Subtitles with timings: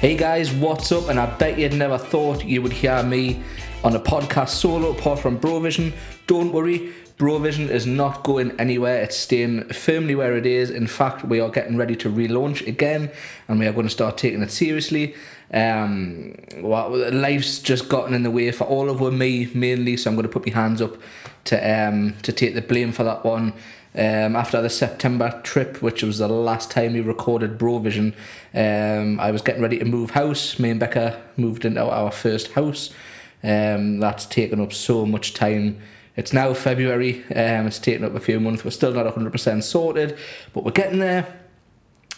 [0.00, 1.10] Hey guys, what's up?
[1.10, 3.42] And I bet you'd never thought you would hear me
[3.84, 5.92] on a podcast solo apart from Brovision.
[6.26, 9.02] Don't worry, Brovision is not going anywhere.
[9.02, 10.70] It's staying firmly where it is.
[10.70, 13.10] In fact, we are getting ready to relaunch again
[13.46, 15.14] and we are going to start taking it seriously.
[15.52, 20.16] Um, well, life's just gotten in the way for all of me mainly, so I'm
[20.16, 20.96] going to put my hands up
[21.44, 23.54] to um, to take the blame for that one.
[23.92, 28.14] Um, after the September trip, which was the last time we recorded Brovision,
[28.54, 30.60] um, I was getting ready to move house.
[30.60, 32.90] Me and Becca moved into our first house.
[33.42, 35.80] Um, that's taken up so much time.
[36.16, 37.24] It's now February.
[37.30, 38.64] Um, it's taken up a few months.
[38.64, 40.16] We're still not 100% sorted,
[40.52, 41.40] but we're getting there.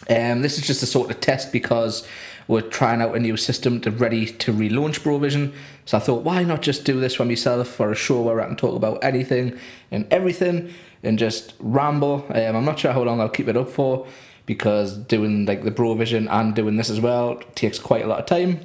[0.09, 2.07] Um, this is just a sort of test because
[2.47, 5.53] we're trying out a new system to ready to relaunch Brovision.
[5.85, 8.47] So I thought, why not just do this for myself for a show where I
[8.47, 9.57] can talk about anything
[9.91, 12.25] and everything and just ramble.
[12.29, 14.07] Um, I'm not sure how long I'll keep it up for
[14.45, 18.25] because doing like the Brovision and doing this as well takes quite a lot of
[18.25, 18.59] time.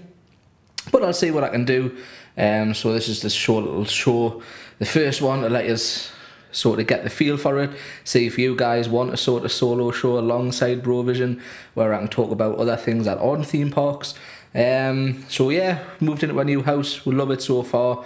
[0.91, 1.96] But I'll see what I can do.
[2.36, 4.42] Um, so this is the short little show,
[4.78, 6.12] the first one to let us
[6.52, 7.70] sort of get the feel for it.
[8.04, 11.41] See if you guys want a sort of solo show alongside Brovision
[11.74, 14.14] where I can talk about other things that aren't theme parks.
[14.54, 17.04] Um, so yeah, moved into a new house.
[17.04, 18.04] We love it so far.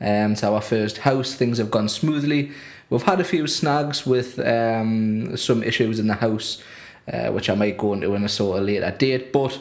[0.00, 1.34] Um, it's our first house.
[1.34, 2.52] Things have gone smoothly.
[2.90, 6.62] We've had a few snags with um, some issues in the house,
[7.10, 9.58] uh, which I might go into in a sort of later date, but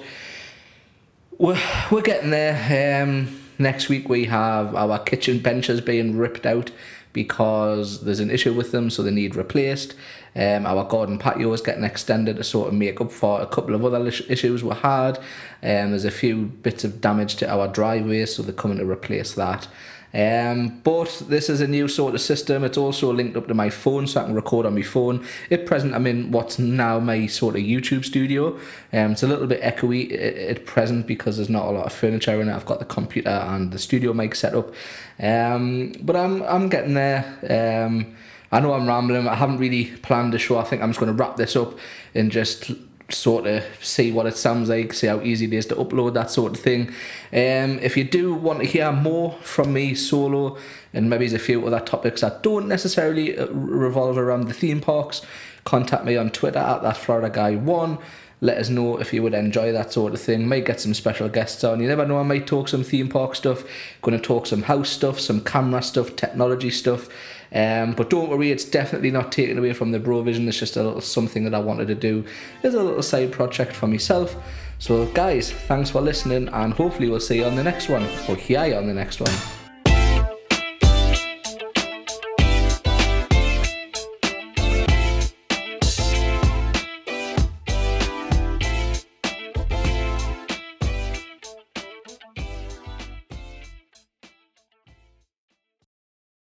[1.37, 1.59] we're,
[1.91, 3.03] we're getting there.
[3.03, 6.71] Um, next week we have our kitchen benches being ripped out
[7.13, 9.93] because there's an issue with them, so they need replaced.
[10.35, 13.75] Um, our garden patio is getting extended to sort of make up for a couple
[13.75, 15.17] of other issues we had.
[15.61, 19.35] Um, there's a few bits of damage to our driveway, so they're coming to replace
[19.35, 19.67] that.
[20.13, 22.63] Um, but this is a new sort of system.
[22.63, 25.25] It's also linked up to my phone, so I can record on my phone.
[25.49, 28.55] At present, I'm in what's now my sort of YouTube studio.
[28.91, 32.39] Um, it's a little bit echoey at present because there's not a lot of furniture
[32.39, 32.53] in it.
[32.53, 34.73] I've got the computer and the studio mic set up,
[35.19, 37.85] um, but I'm I'm getting there.
[37.87, 38.15] Um,
[38.51, 39.27] I know I'm rambling.
[39.27, 40.59] I haven't really planned the show.
[40.59, 41.73] I think I'm just going to wrap this up
[42.13, 42.71] and just
[43.09, 46.31] sort of see what it sounds like, see how easy it is to upload, that
[46.31, 46.87] sort of thing.
[47.31, 50.57] Um, if you do want to hear more from me solo,
[50.93, 54.81] and maybe there's a few other topics that don't necessarily uh, revolve around the theme
[54.81, 55.21] parks,
[55.63, 57.97] contact me on Twitter at that Florida guy one.
[58.43, 60.49] Let us know if you would enjoy that sort of thing.
[60.49, 61.79] Might get some special guests on.
[61.79, 62.19] You never know.
[62.19, 63.63] I might talk some theme park stuff.
[64.01, 67.07] Going to talk some house stuff, some camera stuff, technology stuff.
[67.53, 70.45] Um, but don't worry, it's definitely not taken away from the Brovision.
[70.49, 72.25] It's just a little something that I wanted to do
[72.63, 74.35] as a little side project for myself.
[74.77, 78.35] So, guys, thanks for listening, and hopefully, we'll see you on the next one, or
[78.35, 79.62] hear you on the next one.